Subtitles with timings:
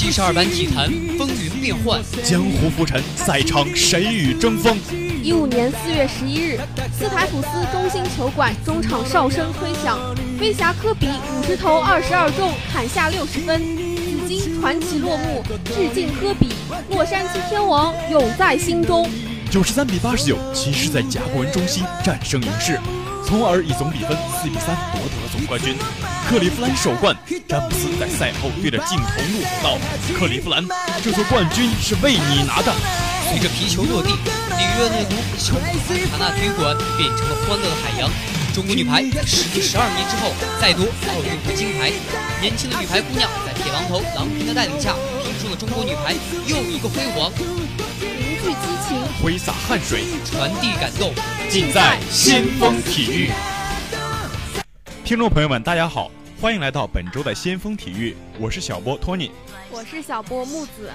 [0.00, 4.74] 七十二般体坛风云变幻，江湖浮沉，赛场谁与争锋？
[5.22, 6.58] 一五年四月十一日，
[6.90, 9.98] 斯台普斯中心球馆中场哨声吹响，
[10.38, 13.60] 飞侠科比五十投二十二中，砍下六十分，
[14.26, 16.48] 紫金传奇落幕，致敬科比，
[16.88, 19.06] 洛杉矶天王永在心中。
[19.50, 22.80] 九十三比八十九，骑士在甲骨文中心战胜勇士。
[23.30, 25.78] 从而以总比分四比三夺得了总冠军。
[26.26, 27.14] 克利夫兰首冠，
[27.46, 29.78] 詹姆斯在赛后对着镜头怒吼道
[30.18, 30.66] ：“克利夫兰，
[30.98, 32.74] 这座冠军是为你拿的。”
[33.30, 38.10] 随着皮球落地，里约热内卢小卡纳体育馆变成了欢乐的海洋。
[38.50, 41.94] 中国女排时隔十二年之后再夺奥运会金牌，
[42.42, 44.90] 年轻的女排姑娘在铁榔头郎平的带领下，
[45.40, 46.12] 中国女排
[46.46, 47.32] 又一个辉煌。
[47.98, 51.14] 凝聚激情，挥洒汗水，传递感动。
[51.48, 53.30] 尽在先锋体育。
[55.02, 59.30] 听众朋友们，大家好，欢迎来到本周的先锋体育，我是小波托尼，
[59.70, 60.90] 我是小波木子。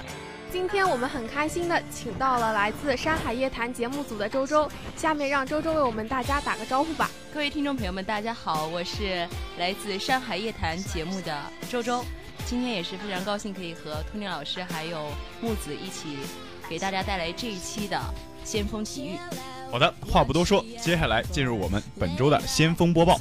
[0.58, 7.10] 今天我们很开心的请到了来自山海夜谈节目组的周周，下面让周周为我们大家打个招呼吧。
[7.30, 12.02] 各位听众朋友们，大家好，我是来自山海夜谈节目的周周，
[12.46, 16.16] 今天也是非常高兴可以和托尼老师还有木子一起
[16.70, 18.00] 给大家带来这一期的
[18.42, 19.18] 先锋体育。
[19.70, 23.20] 好的，话不多说，接下来进入我们本周的先锋播报。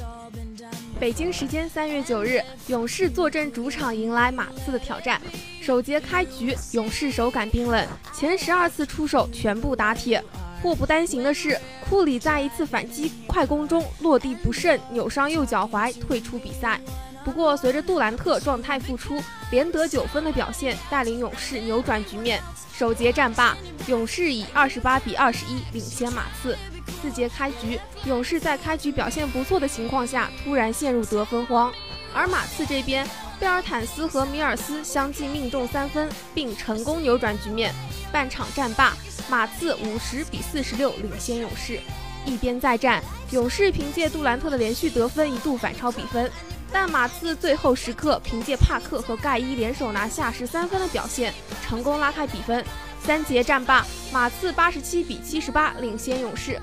[0.97, 5.22] 北京时间三月九日，勇士坐镇主场迎来马刺的挑战。
[5.66, 10.23] 首节开局，勇士手感冰冷，前十二次出手全部打铁。
[10.61, 16.80] 祸不单行的是，库里在一次反击快攻中落地不慎，扭伤右脚踝，退出比赛。
[17.23, 22.39] 不过，随着杜兰特状态复出，连得九分的表现，带领勇士扭转局面。
[22.77, 26.55] 首节战罢，勇士以二十八比二十一领先马刺。
[27.02, 31.73] 四节开局，勇士在开局表现不错的情况下，突然陷入得分荒。
[32.13, 33.05] 而马刺这边，
[33.39, 37.73] 贝尔坦斯和米尔斯相继命中三分，并成功扭转局面。
[38.11, 38.95] 半场战罢，
[39.30, 41.80] 马刺五十比四十六领先勇士。
[42.25, 46.32] 一边再战，勇士凭借杜兰特的连续得分一度反超比分。
[46.71, 52.64] 但马刺最后时刻凭借帕克和盖伊联手拿下十三分的表现，成功拉开比分。
[53.04, 56.60] 三节战罢，马刺八十七比七十八领先勇士。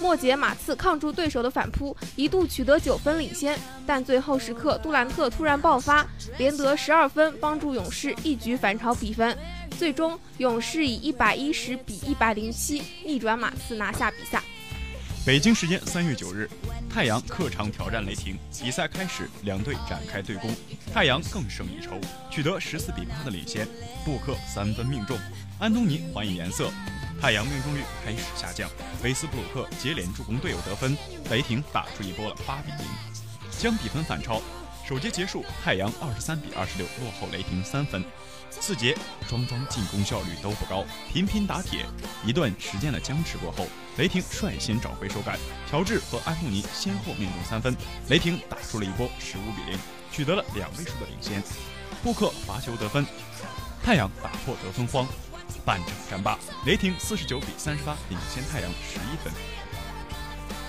[0.00, 6.06] 末节马刺抗住对手的反扑，一度取得九分领先，但最后时刻杜兰特突然爆发，
[6.38, 9.36] 连得十二分，帮助勇士一举反超比分。
[9.76, 14.42] 最终，勇士以一百一十比一百零七逆转马刺，拿下比赛。
[15.26, 16.48] 北京时间三月九日，
[16.88, 18.38] 太阳客场挑战雷霆。
[18.62, 20.50] 比赛开始，两队展开对攻，
[20.92, 22.00] 太阳更胜一筹，
[22.30, 23.68] 取得十四比八的领先。
[24.04, 25.18] 布克三分命中，
[25.58, 26.70] 安东尼还以颜色，
[27.20, 28.70] 太阳命中率开始下降。
[29.02, 30.96] 维斯布鲁克接连助攻队友得分，
[31.30, 32.86] 雷霆打出一波了八比零，
[33.58, 34.40] 将比分反超。
[34.88, 38.04] 首节结束，太阳二十三比二十六落后雷霆三分。
[38.50, 38.96] 四节
[39.28, 41.84] 双方进攻效率都不高，频频打铁。
[42.24, 43.66] 一段时间的僵持过后，
[43.98, 45.38] 雷霆率先找回手感，
[45.70, 47.76] 乔治和安东尼先后命中三分，
[48.08, 49.78] 雷霆打出了一波十五比零，
[50.10, 51.42] 取得了两位数的领先。
[52.02, 53.04] 布克罚球得分，
[53.82, 55.06] 太阳打破得分荒。
[55.64, 59.32] 半场战罢，雷霆四十九比三十八领先太阳十一分。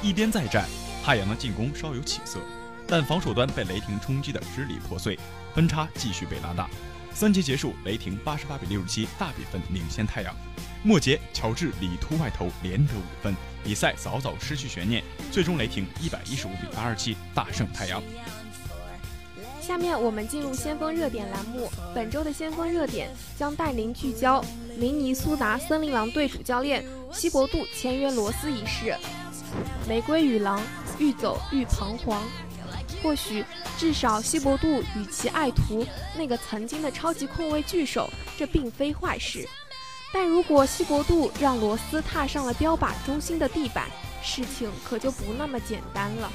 [0.01, 0.67] 一边再战，
[1.03, 2.39] 太阳的进攻稍有起色。
[2.87, 5.19] 但防守端被雷霆冲击的支离破碎，
[5.53, 6.67] 分差继续被拉大。
[7.13, 10.35] 三节结束，雷霆八十八比六十七大比分领先太阳。
[10.83, 15.03] 末节，乔治里突外投连得五分，比赛早早失去悬念。
[15.31, 18.01] 最终，雷霆一百一十五比八十七大胜太阳。
[19.61, 24.43] 下面我们进入先锋热点栏目，本周的先锋热点将带您聚焦
[24.79, 28.95] 明尼苏达森林狼队主教练希伯杜签约罗斯一事。
[29.89, 30.61] 玫瑰与狼，
[30.97, 32.23] 愈走愈彷徨。
[33.03, 33.43] 或许，
[33.77, 35.85] 至少希伯杜与其爱徒
[36.17, 39.47] 那个曾经的超级控卫巨手，这并非坏事。
[40.13, 43.89] 但如果希伯杜让罗斯踏上了标靶中心的地板，
[44.23, 46.31] 事情可就不那么简单了。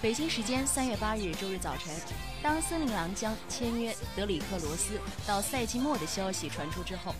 [0.00, 1.94] 北京时间三月八日周日早晨，
[2.42, 7.14] 当森林狼将签约德里克罗斯到赛季末的消息传出之后，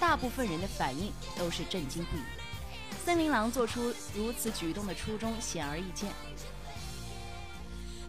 [0.00, 2.20] 大部分人的反应都是震惊不已。
[3.04, 6.10] 森林狼做出如此举动的初衷显而易见。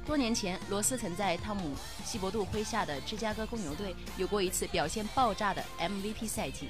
[0.06, 1.76] 多年前，罗斯曾在汤姆·
[2.06, 6.70] 希伯杜麾下的芝加哥公牛队有过一次表现爆炸的 MVP 赛季。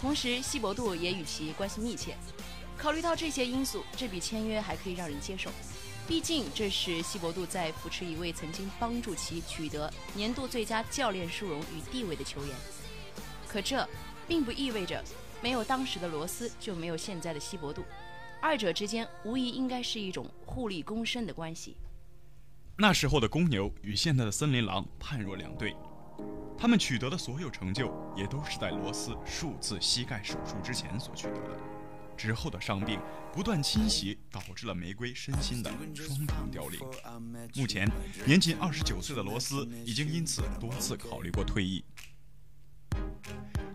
[0.00, 2.16] 同时，希伯杜也与其关系密切。
[2.76, 5.50] 考虑到这些因素，这笔签约还可以让人接受。
[6.06, 12.54] 毕竟，这是希伯杜在扶持一位曾经帮助其取得年度最佳教练殊荣与地位的球员。
[13.48, 13.88] 可这
[14.26, 15.02] 并不意味着
[15.40, 17.84] 没有当时的罗斯就没有现在的希伯杜，
[18.40, 21.76] 二者之间无疑应该是一种互利共生的关系。
[22.76, 25.76] 那时候的公牛与现在的森林狼判若两队，
[26.58, 31.71] 他们取得的所有成就，也都是在罗斯数次膝盖手术之前所取得的。
[32.22, 33.00] 之后的伤病
[33.32, 36.78] 不断侵袭，导致了玫瑰身心的双重凋零。
[37.56, 37.90] 目前，
[38.24, 41.84] 年仅二十九岁的罗斯已经因此多次考虑过退役。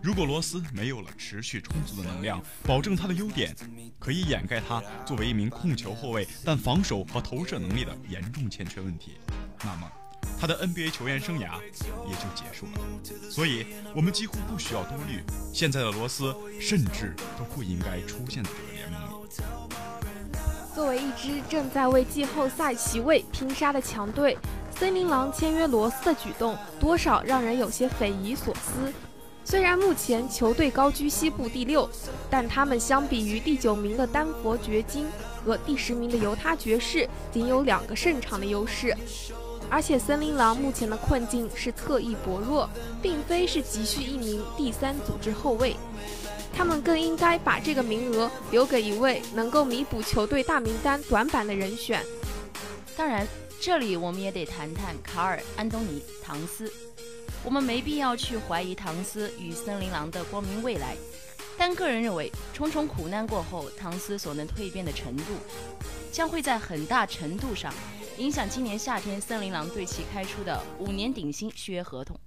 [0.02, 3.54] 如果罗斯没有了持续充足的能量，保证他的优点，
[3.98, 9.18] 可以掩盖他作为一名控球后卫但防守和投射能力的严重欠缺问题，
[9.62, 9.92] 那么
[10.40, 11.60] 他的 NBA 球员生涯
[12.06, 13.30] 也就结束了。
[13.30, 19.28] 所以，我们几乎不需要多虑，现在的罗斯甚至都不应该出现在这个联盟里。
[20.74, 24.38] 作为一支正在为季后赛席位拼杀的强队，
[24.78, 28.92] 森林狼签约罗斯的举动，多少让人有些匪夷所思。
[29.44, 31.88] 虽然目前球队高居西部第六，
[32.30, 35.06] 但他们相比于第九名的丹佛掘金
[35.44, 38.94] 和第十名的犹他爵士，仅有两个胜场的优势。
[39.70, 42.68] 而且森林狼目前的困境是特异薄弱，
[43.02, 45.76] 并非是急需一名第三组织后卫，
[46.54, 52.02] 他们更应该把这个名额留给一位能够弥补球队大名单短板的人选。
[52.96, 53.26] 当然，
[53.60, 56.72] 这里我们也得谈谈卡尔·安东尼·唐斯。
[57.44, 60.96] 我们没必要去怀疑唐斯与森林狼的光明未来，
[61.56, 65.24] 但个人认为，重重苦难过后，唐斯所能蜕变的程度，
[66.10, 67.72] 将会在很大程度上
[68.18, 72.18] 影响今年夏天森林狼对其开出的五年顶薪续约合同。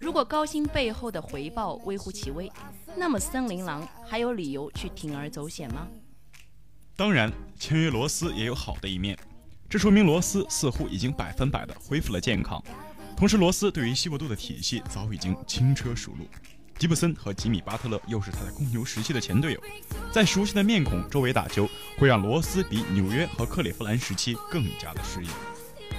[0.00, 2.50] 如果高薪背后的回报微乎其微，
[2.96, 5.86] 那么森林狼还有理由去铤而走险吗？
[6.96, 9.18] 当然，签约罗斯也有好的一面，
[9.68, 12.62] 这说明罗斯似乎已经百分百的恢复了健康。
[13.14, 16.26] 同时，罗斯对于西伯杜的体系早已经轻车熟路。
[16.84, 19.60] 吉布森和吉米·巴特勒又是他在公牛时期的前队友，
[20.12, 21.66] 在熟悉的面孔周围打球，
[21.96, 25.30] 会让罗斯比纽约和克利夫兰时期更加的适应。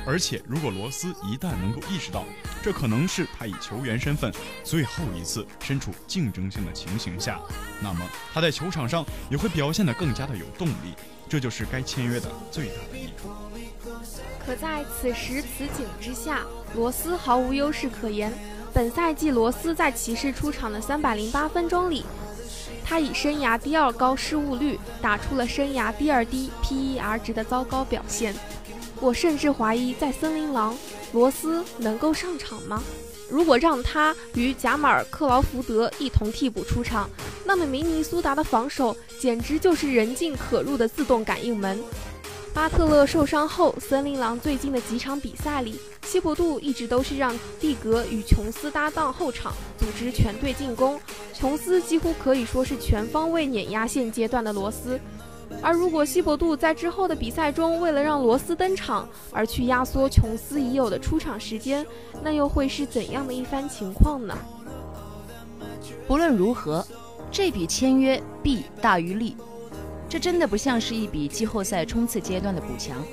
[0.06, 2.24] 而且，如果罗斯一旦能够意识到
[2.62, 4.32] 这可能是他以球员身份
[4.64, 7.40] 最后一次身处竞争性的情形下，
[7.82, 10.94] 那么他在球场上也会表现得更加的有动力。
[11.28, 13.32] 这就是该签约的最大的益处。
[14.46, 16.44] 可在此时此景之下，
[16.76, 18.32] 罗斯毫无优势可言。
[18.76, 22.04] 本赛季，罗斯在骑士出场的三百零八分钟里，
[22.84, 28.36] 他以生涯第二高失误率，打出了生涯第二低 PER 值的糟糕表现。
[29.00, 30.78] 我甚至怀疑，在森林狼，
[31.14, 32.84] 罗斯能够上场吗？
[33.30, 37.10] 如果让他与贾马尔·克劳福德一同替补出场，
[37.46, 41.80] 那么明尼苏达的防守简直就是人进可入的自动感应门。
[42.54, 51.00] 巴特勒受伤后，森林狼最近的几场比赛里，西伯杜一直都是让蒂格与琼斯搭档后场，组织全队进攻。
[51.34, 55.00] 琼斯几乎可以说是全方位碾压现阶段的罗斯。
[55.62, 61.86] 而如果西伯杜在之后的比赛中，为了让罗斯登场而去压缩琼斯已有的出场时间，
[62.24, 64.38] 那又会是怎样的一番情况呢？
[66.08, 66.86] 不论如何，
[67.32, 69.36] 这笔签约弊大于利。
[70.08, 73.04] 这真的不像是一笔季后赛冲刺阶段的补强。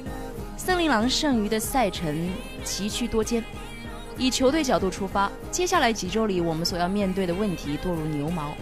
[0.64, 2.30] 森林狼剩余的赛程
[2.62, 3.42] 崎岖多艰。
[4.16, 8.54] 以球队角度出发，接下来几周里我们所要面对的问题多如牛毛。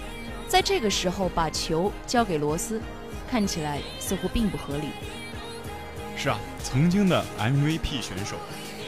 [0.49, 2.81] 在这个时候把球交给罗斯，
[3.31, 4.87] 看起来似乎并不合理。
[6.17, 8.37] 是啊，曾经的 MVP 选手，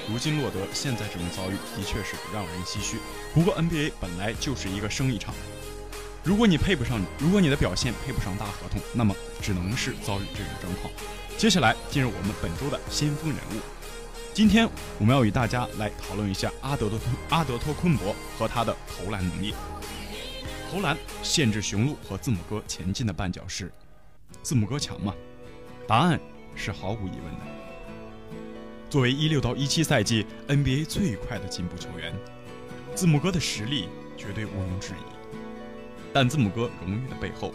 [0.08, 2.96] 如今落得现在这种遭遇，的确是让人唏嘘。
[3.34, 5.34] 不过 NBA 本来就是一个生意场。
[6.24, 10.92] 如果你配不上，如果你的表现配不上大合同，那么只能是遭遇这种状况。
[11.36, 13.60] 接下来进入我们本周的先锋人物。
[14.32, 14.68] 今天
[15.00, 16.98] 我们要与大家来讨论一下阿德托
[17.28, 19.52] 阿德托昆博和他的投篮能力。
[20.70, 23.70] 投篮限制雄鹿和字母哥前进的绊脚石。
[24.44, 25.12] 字母哥强吗？
[25.88, 26.20] 答案
[26.54, 27.40] 是毫无疑问的。
[28.88, 32.14] 作为一六到一七赛季 NBA 最快的进步球员，
[32.94, 35.21] 字母哥的实力绝对毋庸置疑。
[36.12, 37.52] 但字母哥荣誉的背后，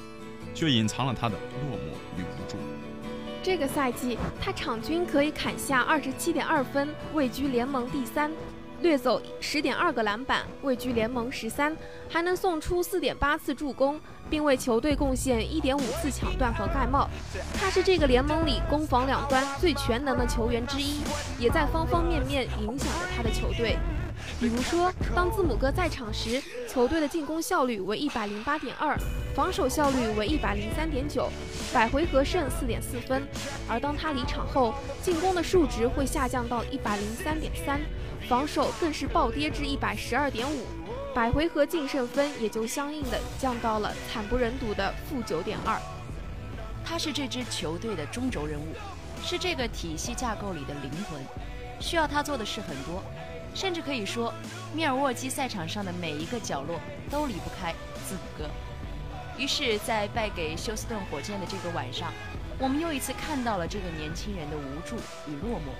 [0.53, 1.35] 却隐藏了他的
[1.69, 2.57] 落寞与无助。
[3.43, 8.29] 这个赛季，他场均可以砍下二十七点二分，位居联盟第三；
[8.81, 11.71] 掠走十点二个篮板，位居联盟十三；
[12.09, 17.07] 还能送出四点八次助攻，并为球队贡献一点五次抢断和盖帽。
[17.53, 20.99] 他是这个联盟里攻防两端最全能的球员之一，
[21.39, 23.77] 也在方方面面影响着他的球队。
[24.39, 28.95] 比如说，当字母哥在场时，球队的进攻效率为一百零八点二，
[29.35, 31.27] 防守效率为一百零三点九，
[31.73, 33.23] 百回合胜四点四分；
[33.67, 37.81] 而当他离场后，进攻的数值会下降到一百零三点三，
[38.29, 40.67] 防守更是暴跌至一百十二点五，
[41.15, 45.81] 百回合净胜分也就相应的降到了惨不忍睹的负九点二。
[46.85, 48.75] 他是这支球队的中轴人物，
[49.23, 51.19] 是这个体系架构里的灵魂，
[51.79, 53.01] 需要他做的事很多。
[53.57, 54.31] 甚至可以说，
[54.71, 57.73] 密尔沃基赛场上的每一个角落都离不开
[58.07, 58.47] 字母哥。
[59.35, 62.13] 于是，在败给休斯顿火箭的这个晚上，
[62.59, 64.95] 我们又一次看到了这个年轻人的无助
[65.27, 65.73] 与落寞。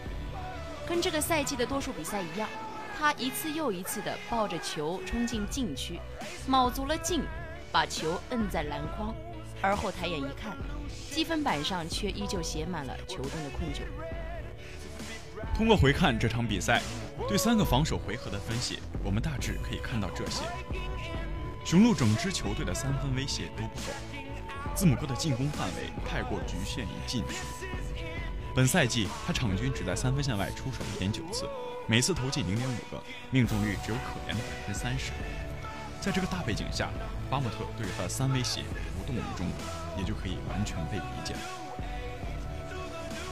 [0.87, 2.49] 跟这个赛季的多数比赛一样，
[2.97, 5.99] 他一次又一次地抱着球冲进禁区，
[6.47, 7.21] 卯足了劲，
[7.71, 9.13] 把球摁在篮筐，
[9.61, 10.57] 而后抬眼一看，
[11.11, 13.81] 积分板上却依旧写满了球队的困窘。
[15.55, 16.81] 通过回看这场比赛，
[17.25, 20.43] 对三个防守回合的分析，我们大致可以看到这些：
[21.65, 27.67] 雄鹿整支球队的三分威胁都不够，字母哥的进攻范围太过局限于禁区。
[28.55, 31.47] 本赛季他场均只在三分线外出手一点九次，
[31.85, 35.11] 每次投进零点五个，命中率只有可怜的百分之三十。
[35.99, 36.89] 在这个大背景下，
[37.29, 38.61] 巴莫特对他的三威胁
[38.99, 39.45] 无动于衷，
[39.97, 41.66] 也就可以完全被理解了。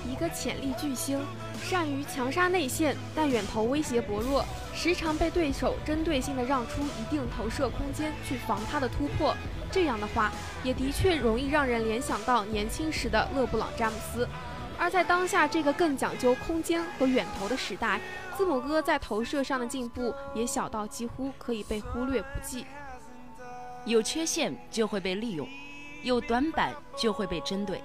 [0.10, 1.20] 一个潜力巨星，
[1.64, 9.36] 善于强杀内线，但远投威胁薄弱，时常被对手针对性的让出一定投射空间去防他的突破。
[9.72, 10.32] 这样的话，
[10.64, 14.28] 也的确容易让人联想到年轻时的勒布朗·詹姆斯。
[14.78, 18.00] 而在当下这个更讲究空间和远投的时代，
[18.38, 22.66] 字母哥在投射上的进步也小到几乎可以被忽略不计。
[23.86, 25.48] 有缺陷就会被利用，
[26.04, 27.82] 有短板就会被针对。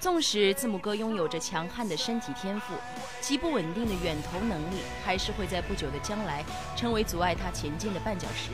[0.00, 2.72] 纵使字母哥拥有着强悍的身体天赋，
[3.20, 6.42] 极不稳定的远投能力，还是会在不久的将来
[6.74, 8.50] 成为阻碍他前进的绊脚石。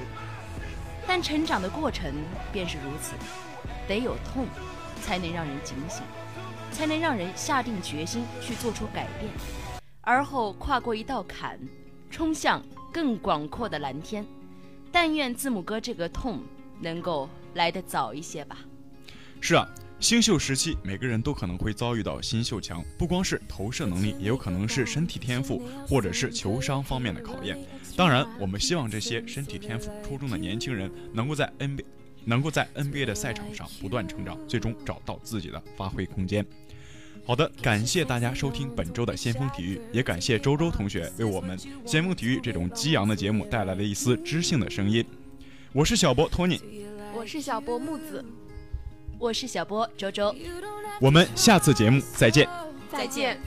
[1.07, 2.13] 但成长的过程
[2.53, 3.13] 便是如此，
[3.87, 4.45] 得有痛，
[5.01, 6.03] 才能让人警醒，
[6.73, 9.31] 才能让人下定决心去做出改变，
[10.01, 11.61] 而后跨过一道坎，
[12.11, 12.61] 冲向
[12.93, 14.27] 更广阔的蓝天。
[14.91, 16.43] 但愿字母哥这个痛
[16.81, 18.59] 能够来得早一些吧。
[19.41, 19.65] 是啊。
[19.99, 27.59] 新秀时期，每个人都可能会遭遇到新秀墙，不光是投射能力，也有可能是身体天赋或者是球商方面的考验。
[27.97, 31.85] 当然，我们希望这些身体天赋出众的年轻人能够在 NBA
[32.25, 36.45] 能够在 NBA 的赛场上不断成长，最终找到自己的发挥空间。
[37.25, 45.05] 好的，感谢大家收听本周的先锋体育，也感谢周周同学为我们先锋体育这种激昂的节目带来了一丝知性的声音。
[45.73, 46.61] 我是小博托尼，
[47.17, 48.23] 我是小博木子。
[49.19, 50.35] 我是小波周周，
[51.01, 52.49] 我们下次节目再见，
[52.91, 53.39] 再见。